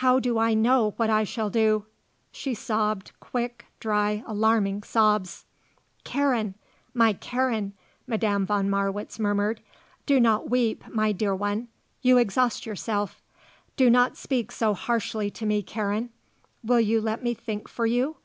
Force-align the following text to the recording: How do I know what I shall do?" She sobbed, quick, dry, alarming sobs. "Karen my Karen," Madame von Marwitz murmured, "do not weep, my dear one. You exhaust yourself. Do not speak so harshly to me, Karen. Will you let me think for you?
How 0.00 0.18
do 0.18 0.38
I 0.38 0.54
know 0.54 0.92
what 0.96 1.10
I 1.10 1.24
shall 1.24 1.50
do?" 1.50 1.84
She 2.32 2.54
sobbed, 2.54 3.12
quick, 3.20 3.66
dry, 3.80 4.22
alarming 4.26 4.82
sobs. 4.82 5.44
"Karen 6.04 6.54
my 6.94 7.12
Karen," 7.12 7.74
Madame 8.06 8.46
von 8.46 8.70
Marwitz 8.70 9.18
murmured, 9.18 9.60
"do 10.06 10.20
not 10.20 10.48
weep, 10.48 10.84
my 10.88 11.12
dear 11.12 11.34
one. 11.36 11.68
You 12.00 12.16
exhaust 12.16 12.64
yourself. 12.64 13.20
Do 13.76 13.90
not 13.90 14.16
speak 14.16 14.52
so 14.52 14.72
harshly 14.72 15.30
to 15.32 15.44
me, 15.44 15.60
Karen. 15.62 16.08
Will 16.64 16.80
you 16.80 16.98
let 16.98 17.22
me 17.22 17.34
think 17.34 17.68
for 17.68 17.84
you? 17.84 18.16